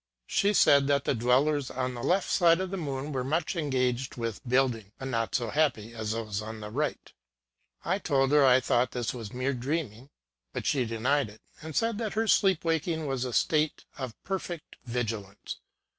[0.25, 4.17] She said that the dwellers on the left side of the moon were much engaged
[4.17, 7.13] with build ing, and not so happy as those on the right.
[7.85, 10.09] I told her I thought this was mere dreaming;
[10.53, 14.19] but she de nied it, and said that her sleep waking was a state of
[14.23, 15.57] perfect vigilance.